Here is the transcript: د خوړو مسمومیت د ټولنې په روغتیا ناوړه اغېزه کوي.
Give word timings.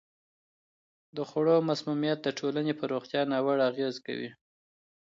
د 1.15 1.17
خوړو 1.29 1.55
مسمومیت 1.69 2.19
د 2.23 2.27
ټولنې 2.39 2.73
په 2.79 2.83
روغتیا 2.91 3.21
ناوړه 3.31 3.63
اغېزه 3.69 4.01
کوي. 4.07 4.29